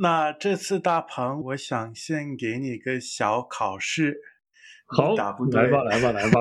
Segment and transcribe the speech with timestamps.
[0.00, 4.20] 那这次大鹏，我想先给你个小考试。
[4.86, 6.40] 好，答不对，来吧，来吧，来吧。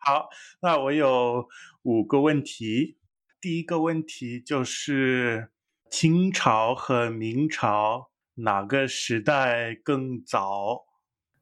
[0.00, 0.28] 好，
[0.60, 1.46] 那我有
[1.82, 2.98] 五个问题。
[3.40, 5.50] 第一个问题就是
[5.90, 10.84] 清朝和明朝哪个时代更早？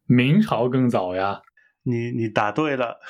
[0.07, 1.41] 明朝更早呀。
[1.85, 3.01] 你你答对了，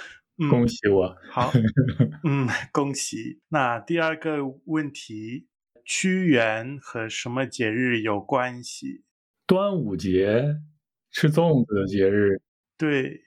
[0.48, 1.16] 恭喜我。
[1.30, 1.50] 好，
[2.24, 3.40] 嗯，恭喜。
[3.48, 5.48] 那第二个问题，
[5.84, 9.04] 屈原和什么节日有关系？
[9.46, 10.56] 端午节，
[11.10, 12.40] 吃粽子的节日。
[12.78, 13.22] 对，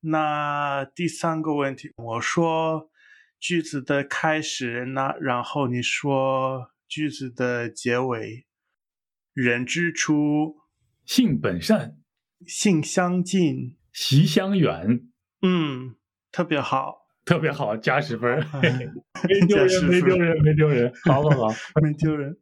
[0.00, 2.90] 那第三个问题，我说
[3.38, 8.46] 句子的开始，那然后你说句子的结尾。
[9.32, 10.56] 人之初，
[11.04, 11.98] 性本善，
[12.46, 15.06] 性相近，习相远。
[15.42, 15.96] 嗯，
[16.32, 18.38] 特别好，特别好，加十分。
[19.28, 20.90] 没丢人，没丢人，没丢人。
[21.04, 21.48] 好好好，
[21.82, 22.34] 没丢人。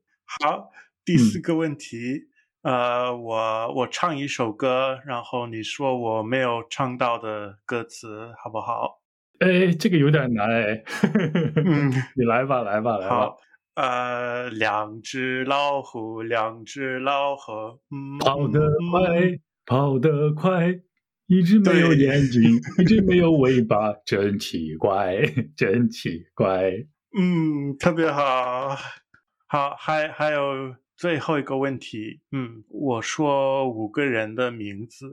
[0.45, 0.71] 好，
[1.05, 2.29] 第四个问题。
[2.63, 9.01] 呃，我我唱一首歌，然后你说我没有唱到的歌词，好不好？
[9.41, 10.83] 哎，这个有点难哎。
[11.57, 13.17] 嗯， 你来吧，来吧，来吧。
[13.17, 13.37] 好，
[13.75, 17.81] 呃，两只老虎，两只老虎，
[18.21, 20.75] 跑得快，跑得快，
[21.27, 22.43] 一只没有眼睛，
[22.79, 25.21] 一只没有尾巴， 真奇怪，
[25.57, 26.71] 真奇怪。
[27.19, 28.77] 嗯，特别好。
[29.47, 30.77] 好，还还有。
[30.97, 35.11] 最后一个问题，嗯，我说五个人的名字，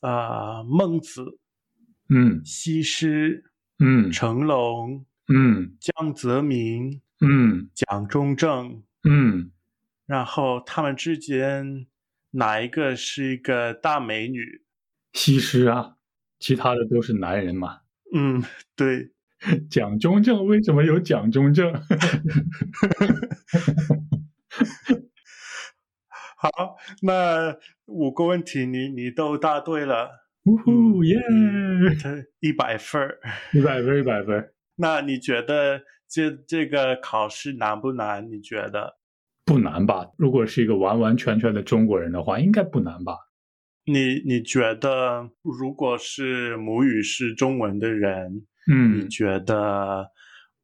[0.00, 1.38] 啊，孟子，
[2.08, 3.44] 嗯，西施，
[3.78, 9.52] 嗯，成龙，嗯，江泽民，嗯，蒋中正，嗯，
[10.06, 11.86] 然后他们之间
[12.30, 14.62] 哪一个是一个大美女？
[15.12, 15.96] 西施啊，
[16.38, 17.80] 其他的都是男人嘛。
[18.14, 18.42] 嗯，
[18.76, 19.10] 对。
[19.68, 21.72] 蒋中正为什么有蒋中正？
[26.38, 30.10] 好，那五个问题你你都答对了，
[30.44, 31.18] 呜呼耶，
[32.38, 33.18] 一百分儿，
[33.52, 34.52] 一百分一百分。
[34.76, 38.30] 那你觉得这这个考试难不难？
[38.30, 38.98] 你觉得
[39.44, 40.06] 不难吧？
[40.16, 43.16] 如果是一个完完全全的中国人的话，应该不难吧？
[43.84, 50.10] 你你觉得如果是母语是中文的人，嗯，你觉得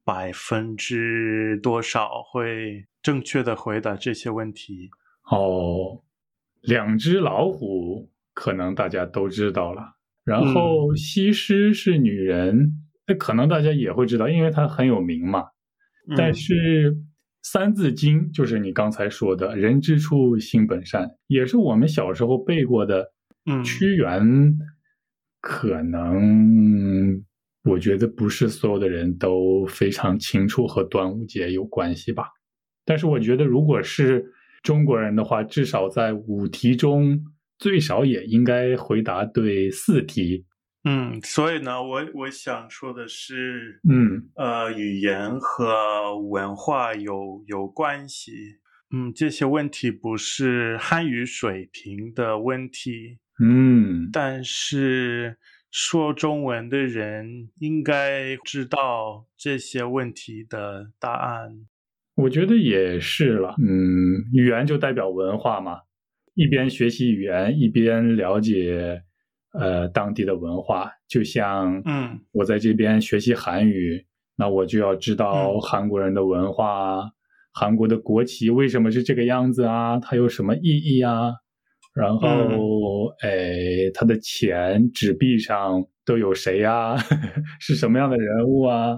[0.04, 2.86] 百分之多少会？
[3.00, 4.90] 正确的回答这些问题
[5.30, 6.02] 哦。
[6.60, 12.72] 两只老虎可能大家都知道了，然后西施是女人，
[13.06, 15.44] 那可能大家也会知道，因为她很有名嘛。
[16.16, 16.92] 但是
[17.50, 23.10] 《三字经》就是你刚才说的“人之初，性本善”，也是我们小时候背过的。
[23.50, 24.54] 嗯，屈原
[25.40, 27.24] 可能
[27.64, 32.24] 我觉得不是所有的人都非常清楚和端午节有关系吧。
[32.84, 34.26] 但是我觉得，如果是
[34.62, 37.18] 中国人的话，至少在五题中
[37.58, 40.44] 最少也应该回答对四题。
[40.88, 48.32] 嗯，所以呢，我我想说的是，嗯，呃，语言和文化有有关系。
[48.90, 53.18] 嗯，这些问题不是汉语水平的问题。
[53.38, 55.36] 嗯，但是
[55.70, 61.66] 说中文的人应该知道这些问题的答案。
[62.14, 65.82] 我觉得也是了，嗯，语言就代表文化嘛，
[66.32, 69.02] 一边学习语言，一边了解
[69.52, 70.90] 呃当地的文化。
[71.08, 74.04] 就像，嗯，我在这边学习韩语，
[74.36, 77.00] 那我就要知道韩国人的文化，
[77.52, 79.98] 韩国的国旗为什么是这个样子啊？
[79.98, 81.32] 它有什么意义啊？
[81.94, 86.96] 然后，哎，它的钱纸币上都有谁啊？
[87.58, 88.96] 是什么样的人物啊？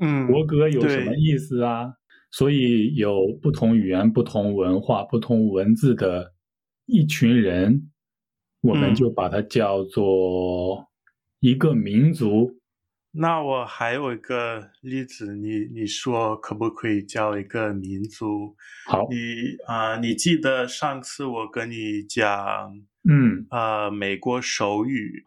[0.00, 1.86] 嗯，国歌有什么意思啊？
[2.30, 6.32] 所以有不同语言、不同文化、不同文字的
[6.84, 7.90] 一群人，
[8.66, 10.88] 我们就把它叫做
[11.40, 12.58] 一个民族。
[13.12, 18.56] 那我还有一个例子，你你说可不可以叫一个民族？
[18.86, 22.28] 好，你啊，你记得上次我跟你讲，
[23.08, 25.26] 嗯，呃，美国手语，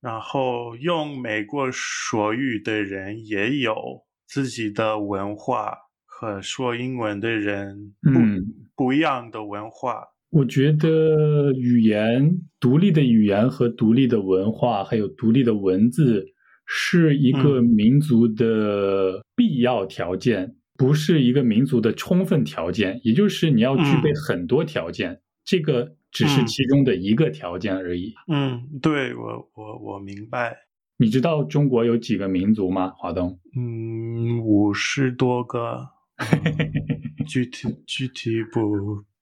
[0.00, 5.78] 然后用美国手语的人也有自己的文化。
[6.20, 8.44] 和说英文的人，嗯，
[8.74, 10.08] 不一样的文化。
[10.30, 16.26] 我觉得语言独立的语言和独立的文化，还有独立的文字，
[16.66, 23.00] 是一个民族的必要条件，不是一个民族的充分条件。
[23.04, 28.12] 也就是你要具备很多条件，这个只是其中的一个条件而已。
[28.30, 30.54] 嗯，对我我我明白。
[30.98, 32.90] 你知道中国有几个民族吗？
[32.98, 33.38] 华东？
[33.56, 35.88] 嗯，五十多个。
[37.26, 38.60] 具体具体不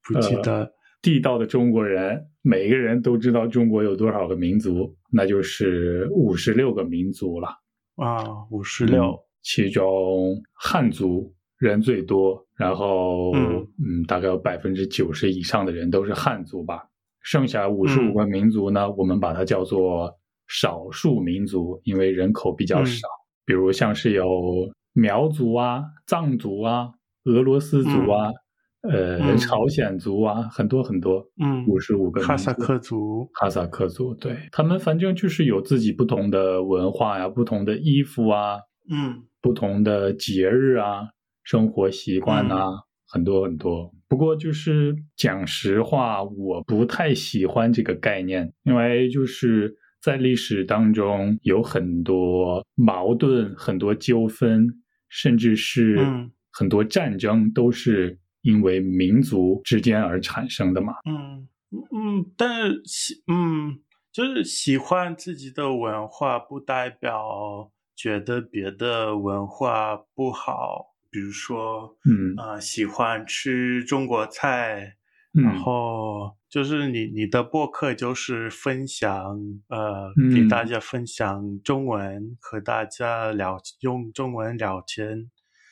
[0.03, 0.73] 不记得。
[1.01, 7.49] 地道的中国人，每一个人都知道中国有多少个民族，那就是五十六个民族了。
[7.95, 16.87] 啊，五十六，其中汉族人最多，然后嗯，大概有百分之九十以上的人都是汉族吧。
[17.21, 20.11] 剩下五十五个民族呢，我们把它叫做
[20.47, 23.07] 少数民族，因为人口比较少。
[23.45, 24.25] 比如像是有
[24.93, 26.89] 苗族啊、藏族啊、
[27.25, 28.31] 俄罗斯族啊。
[28.89, 41.09] 呃，朝鲜族啊，很多很多，嗯，五十五个哈萨克族，哈萨克族，对他们反正就是有自己不同的文化呀，不同的衣服啊，嗯，不同的节日啊，
[41.43, 42.65] 生活习惯啊，
[43.07, 43.93] 很多很多。
[44.07, 54.67] 不过就是讲实话，我不太喜欢这个概念，因为就是在历史当中有很多矛盾、很多纠纷，
[55.09, 55.99] 甚至是
[56.51, 58.17] 很多战争都是。
[58.47, 61.45] 因为民族之间而产生的嘛，嗯
[61.91, 70.95] 嗯，但是喜嗯，就是喜欢自己的文化，不代表觉得别的文化不好。
[71.09, 74.95] 比如说，嗯啊，喜欢吃中国菜，
[75.33, 79.11] 然后就是你你的博客就是分享，
[79.67, 85.29] 呃，给大家分享中文，和大家聊用中文聊天。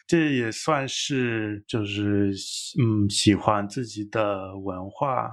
[0.07, 2.31] 这也算是就是
[2.79, 5.29] 嗯喜欢自己的文化，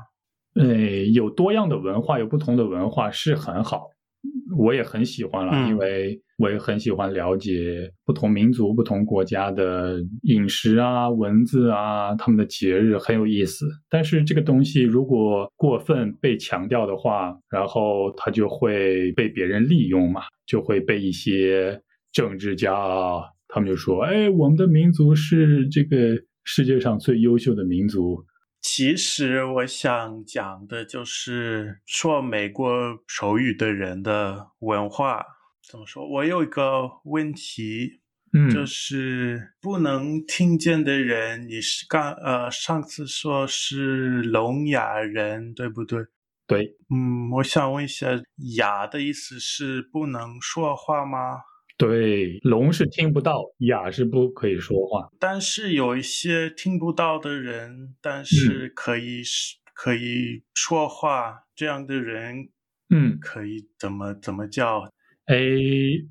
[0.55, 3.89] 呃，有多样的文化，有不同的文化是很好，
[4.57, 13.67] 我也很喜欢了，因为我也很喜欢了解不同民族、不同国家的饮食啊、文字啊，他们的节日很有意思。
[13.91, 21.79] 但是这个东西如果过分被强调的话，然后它就会被别人利用嘛，就会被一些
[22.11, 22.73] 政治家。
[23.55, 28.25] 他们就说：“哎，我们的民族是这个世界上最优秀的民族。”
[28.63, 32.71] 其实我想讲的就是说，美国
[33.07, 35.23] 手语的人的文化
[35.69, 36.09] 怎么说？
[36.09, 38.01] 我有一个问题，
[38.33, 46.07] 嗯，就是不能听见的人，你是刚呃上次说是聋哑人，对不对？
[46.47, 48.07] 对，嗯，我想问一下，
[48.57, 51.41] 哑的意思是不能说话吗？
[51.82, 55.08] 对，聋是听不到，哑是不可以说话。
[55.19, 62.50] 但是有一些听不到的人，但是可以是可以说话，这样的人，
[62.94, 64.88] 嗯，可以怎么怎么叫？
[65.26, 65.37] 哎，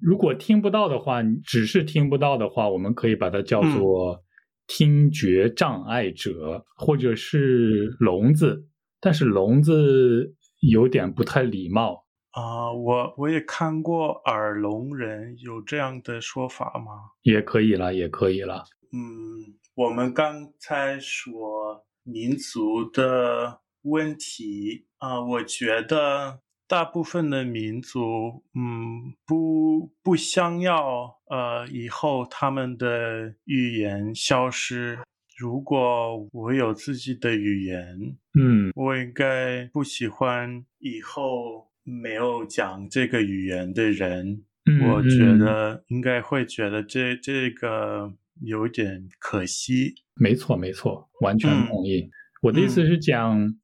[0.02, 4.22] 如果听不到的话，只是听不到的话，我们可以把它叫做
[4.68, 8.68] 听觉障碍者，或者是聋子。
[9.00, 12.04] 但是聋子有点不太礼貌。
[12.32, 17.12] 啊，我我也看过耳聋人，有这样的说法吗？
[17.24, 18.64] 也可以了，也可以了。
[18.94, 26.40] 嗯，我们刚才说民族的问题啊，我觉得
[26.70, 35.00] 大部分的民族，嗯，不不想要呃以后他们的语言消失。
[35.38, 41.71] 如果我有自己的语言，嗯，我应该不喜欢以后。
[41.84, 44.44] 没有讲这个语言的人，
[44.86, 49.94] 我觉得应该会觉得这这个有点可惜。
[50.16, 52.10] 没错，没错，完全同意。
[52.42, 53.56] 我的意思是讲，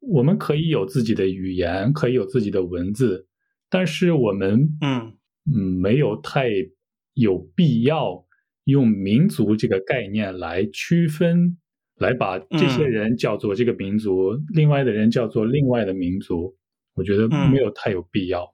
[0.00, 3.26] 我们可以有自己的语言，可以有自己的文字，
[3.68, 5.14] 但是我们，嗯
[5.54, 6.48] 嗯，没有太
[7.14, 8.24] 有必要
[8.64, 11.58] 用民族这个概念来区分，
[11.96, 16.56] 来把这些人叫做这个民族，另外的人叫做另外的民族。
[16.98, 18.52] 我觉得没有太有必要。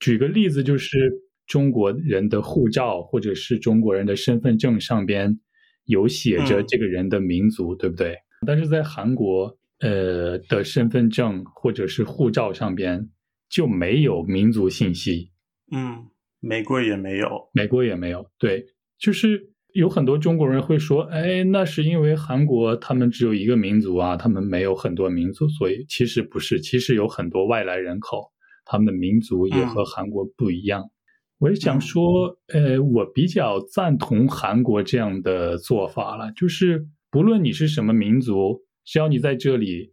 [0.00, 1.10] 举个例子，就是
[1.46, 5.38] 中国人的护照或者是中国人的身份证上边
[5.86, 8.16] 有写着这个人的民族，对不对？
[8.46, 13.08] 但是在韩国，呃的身份证或者是护照上边
[13.48, 15.30] 就没有民族信息。
[15.72, 16.06] 嗯，
[16.40, 18.28] 美国也没有，美国也没有。
[18.38, 18.66] 对，
[18.98, 28.30] 就是有很多中国人会说：“哎，那是因为韩国他们只有一个民族啊，他们没有很多民族，所以其实不是，其实有很多外来人口，
[28.64, 30.90] 他们的民族也和韩国不一样。”
[31.38, 39.92] 我也想说，呃，我比较赞同韩国这样的做法了，就是不论你是什么民族，只要你在这里，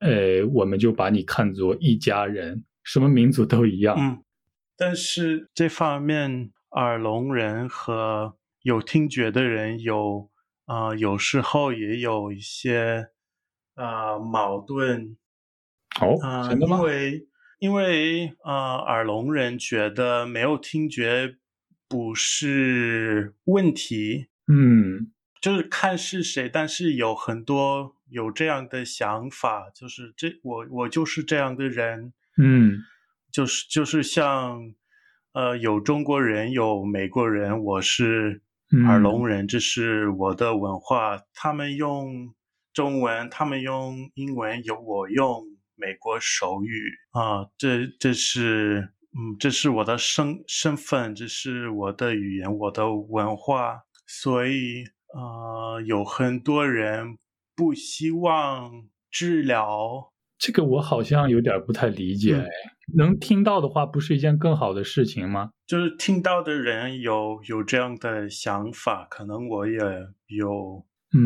[0.00, 3.96] 呃，我们就把你看作一家人，什么民族都一样。
[3.96, 4.18] 嗯，
[4.76, 10.30] 但是这方面耳聋人和有听觉的人有，
[10.66, 13.08] 啊，有时候也有一些，
[13.74, 15.16] 啊，矛盾。
[16.00, 16.16] 哦，
[16.48, 16.76] 真的吗？
[16.78, 17.26] 因为，
[17.58, 18.52] 因为，呃，
[18.86, 21.36] 耳聋人觉得没有听觉
[21.88, 24.28] 不是问题。
[24.46, 32.78] 嗯，就是看是谁，但是有很多有这样的想法，就是这我我就是这样的人，嗯，
[33.32, 34.74] 就是就是像
[35.32, 38.42] 呃有中国人有美国人，我是
[38.86, 41.20] 耳聋人，这是我的文化。
[41.34, 42.34] 他们用
[42.72, 45.42] 中文，他们用英文，有我用
[45.74, 54.84] 美国手语啊，这这是嗯，这是我的身身份，这是我的语言，我的文化，所以。
[55.12, 57.18] 呃，有很多人
[57.56, 62.44] 不希望治疗，这个我好像有点不太理解。
[62.96, 65.50] 能听到的话，不是一件更好的事情吗？
[65.66, 69.78] 就是听到的人有有这样的想法，可能我也
[70.26, 70.84] 有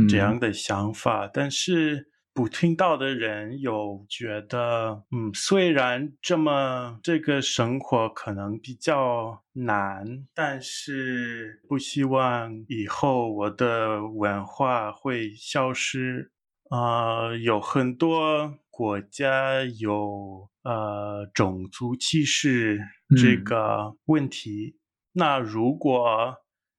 [0.08, 2.10] 这样的想法，但是。
[2.36, 16.32] 不听到的人有觉得，嗯，虽然这么这个生活可能比较难，但是不希望以后我的文化会消失。
[16.70, 22.80] 啊，有很多国家有呃种族歧视
[23.16, 24.80] 这个问题。
[25.12, 26.34] 那如果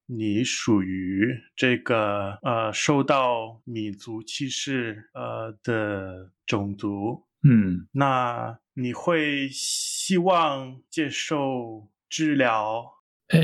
[0.07, 1.25] 你属于
[1.55, 12.85] 这个呃受到民族歧视呃的种族，嗯，那你会希望接受治疗？
[13.29, 13.39] 哎，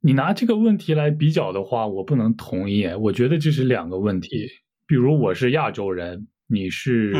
[0.00, 2.84] 你拿这个问题来比较的话，我不能同意。
[2.94, 4.48] 我觉得这是两个问题。
[4.86, 7.12] 比如我是亚洲人，你是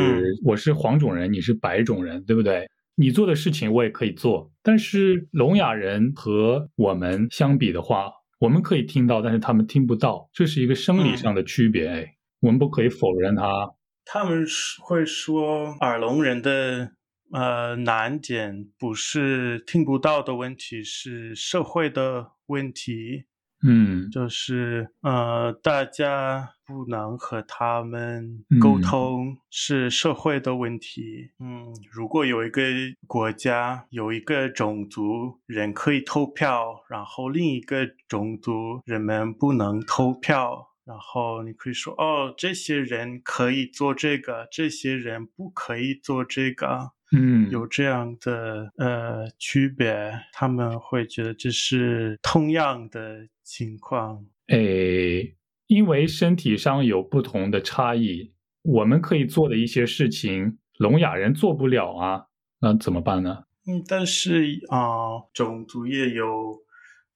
[0.43, 2.67] 我是黄种人，你是白种人，对不对？
[2.95, 8.11] 你做的事情我也可以做，但是聋哑人和我们相比的话。
[8.37, 11.87] 我们可以听到，但是他们听不到，这是一个生理上的区别。
[11.87, 12.05] 哎，
[12.41, 13.71] 我们不可以否认他。
[14.03, 14.45] 他们
[14.81, 16.91] 会说耳聋人的
[17.31, 23.23] 呃难点不是听不到的问题，是社会的问题。
[23.65, 31.31] 嗯，就是呃，大家不能和他们沟通，是社会的问题。
[31.39, 32.61] 嗯，如果有一个
[33.07, 46.91] 国家有一个种族人可以投票，然后另一个种族人们不能投票，然后你可以说哦，这些人可以做这个，这些人不可以做这个。
[47.15, 54.25] 嗯，有这样的呃区别，他们会觉得这是同样的情况。
[54.47, 55.35] 诶，
[55.67, 58.33] 因为身体上有不同的差异，
[58.63, 62.25] 我们可以做的一些事情，聋哑人做不了啊，
[62.59, 63.45] 那怎么办呢？
[63.67, 66.65] 嗯，但是啊，种族也有。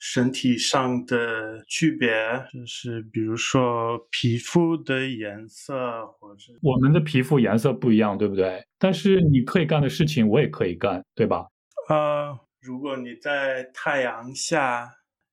[0.01, 2.09] 身体上的区别，
[2.53, 8.63] 就是比如说皮肤的颜色，或者我们的皮肤颜色不一样，对不对？
[8.77, 11.45] 但是你可以干的事情，我也可以干，对吧？
[11.89, 14.89] 呃，如果你在太阳下，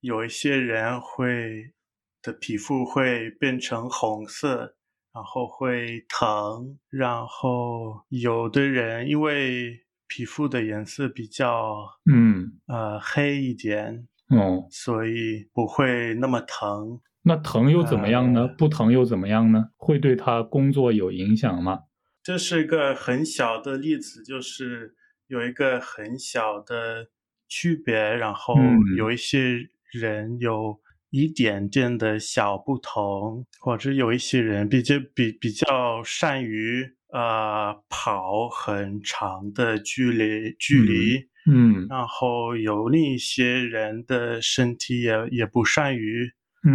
[0.07, 1.75] 有一些人会
[2.23, 4.77] 的皮肤会变成红色，
[5.13, 11.75] 然后会疼，然后有的人因为皮肤的颜色比较
[12.09, 14.07] 嗯呃黑一点。
[14.29, 17.01] 哦，所以不会那么疼。
[17.23, 18.47] 那疼又怎么样呢？
[18.47, 19.71] 不疼又怎么样呢？
[19.77, 21.81] 会对他工作有影响吗？
[22.23, 24.95] 这是一个很小的例子，就是
[25.27, 27.09] 有一个很小的
[27.49, 28.57] 区别，然后
[28.97, 41.29] 有一些人有一点点的小不同，或者有一些人比较比比较善于呃跑很长的距离距离。
[41.49, 46.29] 嗯，然后有另一些人的身体也也不善于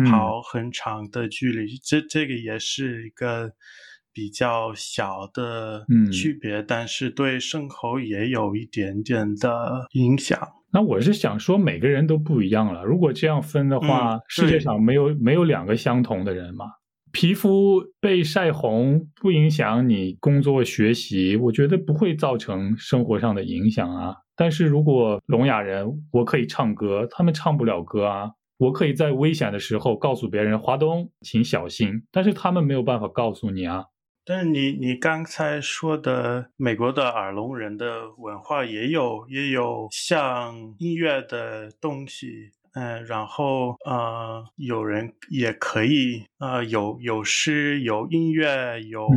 [0.09, 3.51] 跑很长的距离，这这个也是一个
[4.13, 10.39] 比较小的区别，但是对生活也有一点点的影响。
[10.73, 12.83] 那我是想说，每个人都不一样了。
[12.83, 16.65] 如果这样分的话，世界上没有没有两个相同的人嘛？
[17.11, 24.15] 皮肤被晒红不影响你工作学习，我觉得不会造成生活上的影响啊。
[24.37, 28.29] 但是如果聋哑人，我可以唱歌，他们唱不了歌啊。
[28.57, 33.85] 我可以在危险的时候告诉别人华东，请小心，但是他们没有办法告诉你啊。
[34.25, 49.07] 但是你你刚才说的美国的耳聋人的文化也有也有像音乐的东西，嗯，然后呃，有人也可以呃有有诗有音乐有。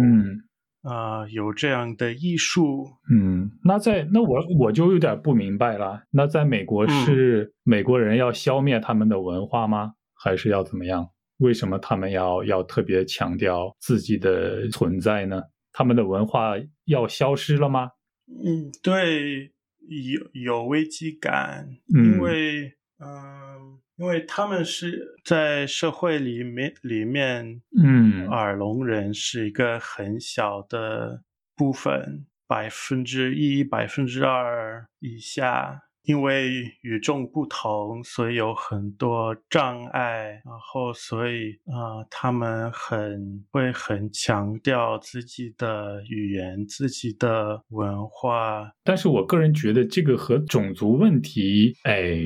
[0.87, 6.03] 啊，有这样的艺术，嗯，那在那我我就有点不明白了。
[6.11, 9.95] 那在美国是美国人要消灭他们的文化吗？
[10.13, 11.09] 还是要怎么样？
[11.39, 15.43] 为什么他们要要特别强调自己的存在呢？
[15.73, 17.91] 他们的文化要消失了吗？
[18.29, 19.53] 嗯，对，
[19.89, 31.23] 有有危机感，因为嗯，因为他们是在社会里面里面，嗯，耳聋人是一个很小的
[31.57, 35.81] 部分，百分之一、百分之二以下。
[36.05, 48.71] 因为与众不同，所以有很多障碍，然后所以啊，他们很会很强调自己的语言、自己的文化。
[48.85, 52.19] 但是我个人觉得这个和种族问题，哎，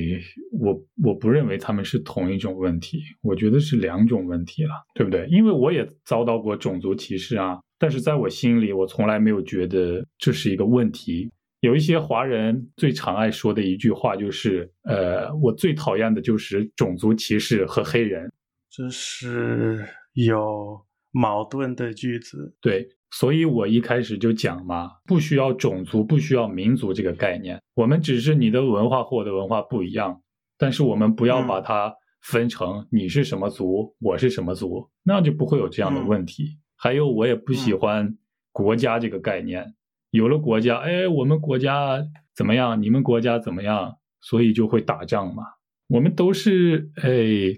[0.51, 5.25] 我我不认为他们是同一种问题，我觉得是两种问题了，对不对？
[5.27, 11.31] 因为我也遭到过种族歧视啊，但是在我心里，我从来没有觉得这是一个问题。
[11.61, 18.31] 有一些华人最常爱说的一句话就是：“呃，我最讨厌的就是种族歧视和黑人。”
[18.71, 20.79] 这是有
[21.11, 22.55] 矛盾的句子。
[22.61, 27.61] 对，所以我一开始就讲嘛，不需要种族，不需要民族这个概念。
[27.73, 30.21] 我们只是你的文化和我的文化不一样，
[30.57, 36.57] 但是我们不要把它分成你是什么族，我是什么族，那就不会有这样的问题。
[36.77, 38.17] 还有，我也不喜欢
[38.53, 39.73] 国家这个概念。
[40.11, 42.03] 有了国家，哎，我们国家
[42.35, 42.81] 怎么样？
[42.81, 43.95] 你们国家怎么样？
[44.21, 45.43] 所以就会打仗嘛。
[45.87, 47.11] 我们都是哎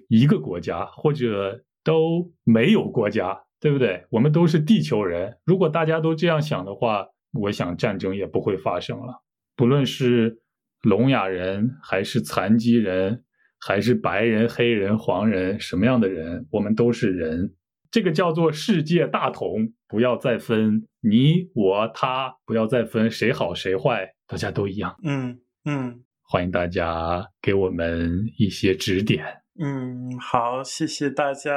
[0.10, 4.06] 一个国家，或者都没有国家，对不对？
[4.10, 5.38] 我们都是地球人。
[5.46, 9.24] 如果大家都这样想的话，我想战争也不会发生了。
[9.56, 10.40] 不论是
[10.82, 13.24] 聋哑人，还是残疾人，
[13.60, 17.54] 还是白人、黑人、黄人，什么样的人，我们都是人。
[17.90, 24.96] 这个叫做世界大同，不要再分你我他，不要再分谁好谁坏，大家都一样。
[25.04, 29.26] 嗯嗯，欢迎大家给我们一些指点。
[29.60, 31.52] 嗯，好，谢谢大家。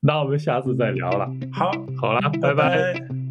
[0.00, 1.28] 那我们下次再聊了。
[1.52, 3.25] 好，好了，拜拜。